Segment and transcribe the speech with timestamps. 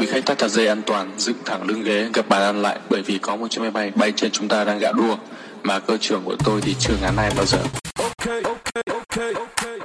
[0.00, 2.78] quý khách thắt chặt dây an toàn, dựng thẳng lưng ghế, gập bàn ăn lại
[2.90, 5.16] bởi vì có một chiếc máy bay bay trên chúng ta đang gạ đua
[5.62, 7.58] mà cơ trưởng của tôi thì chưa ngán này bao giờ.
[7.98, 9.79] Okay, okay, okay, okay.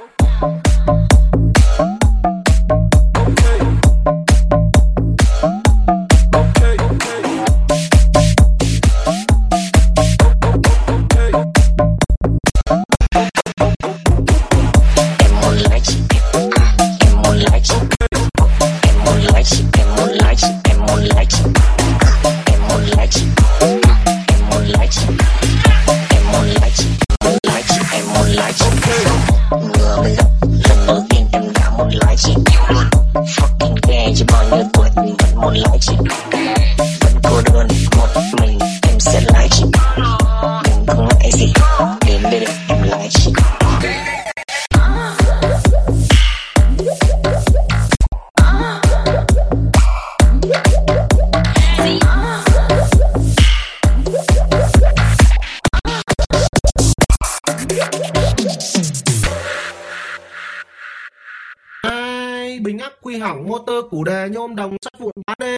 [62.58, 65.56] Bình ắc quy hỏng motor củ đề nhôm đồng sắt vụn đá đê.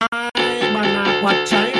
[0.00, 0.30] Hai
[0.74, 1.77] bàn là quạt cháy.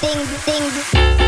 [0.00, 1.25] Ding, Ding ding.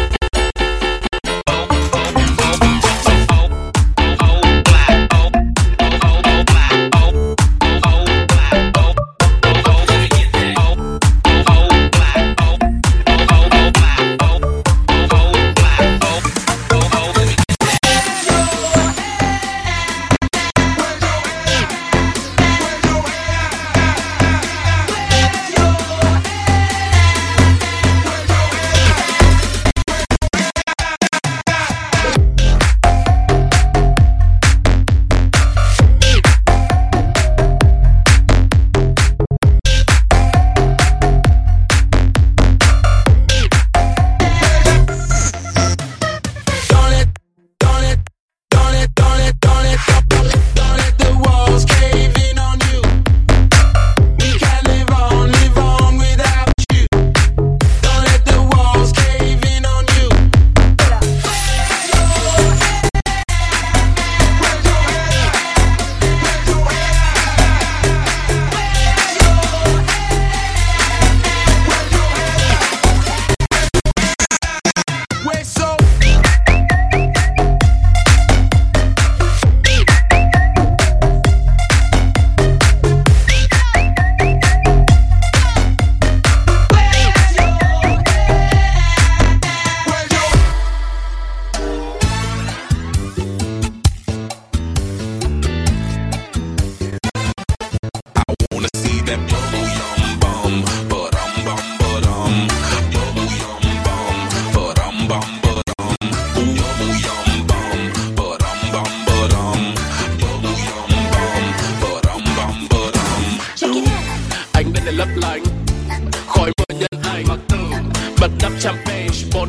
[118.20, 118.99] bật nắp champagne.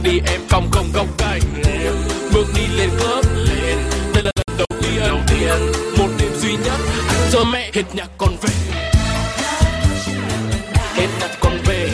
[0.04, 1.42] Đi em cong không góc cạnh
[2.34, 3.78] Bước đi lên club lên
[4.14, 6.80] Đây là lần đầu tiên Một đêm duy nhất.
[7.08, 8.50] Anh cho mẹ hết nhạc còn về.
[10.96, 11.90] Hết nhạc còn về.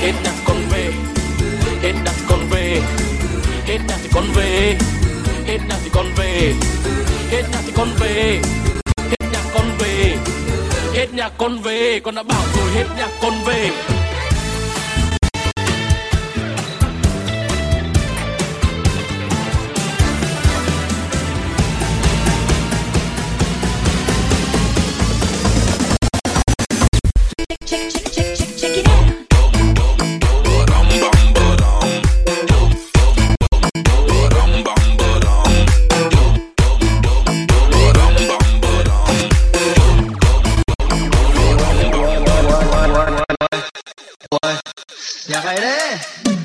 [0.00, 0.92] Hết nhạc còn về.
[1.82, 2.80] Hết nhạc còn về.
[3.66, 4.76] Hết nhạc thì con về.
[5.46, 6.54] Hết nhạc thì con về.
[7.30, 8.40] Hết nhạc thì con về
[11.38, 13.70] con về con đã bảo rồi hết nhà con về
[27.68, 28.07] check, check.
[45.28, 46.37] やがいれ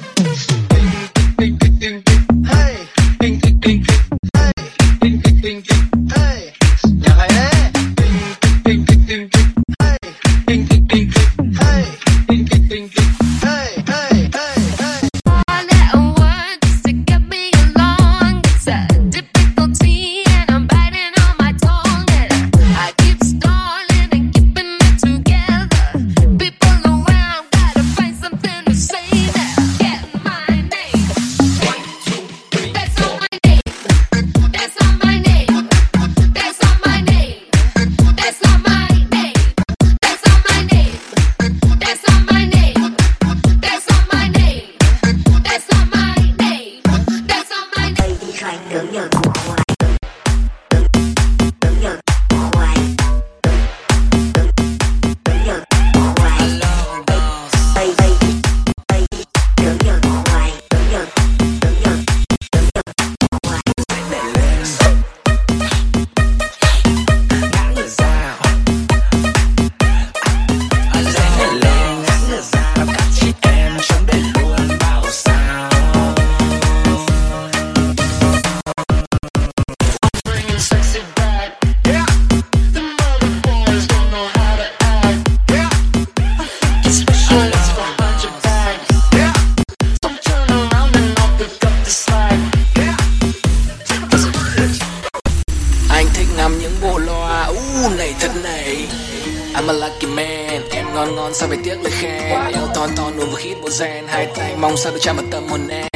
[101.34, 102.54] con sao phải tiếc lời khen?
[102.54, 104.06] Yêu thon thon uống vừa khít bộ gen.
[104.08, 105.88] Hai tay mong sao được chạm vào tâm hồn em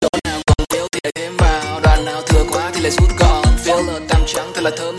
[0.00, 1.80] Chỗ nào còn thiếu thì lại thêm vào.
[1.82, 3.44] Đoạn nào thừa quá thì lại rút gọn.
[3.64, 4.95] Feel ở tam trắng thật là thơm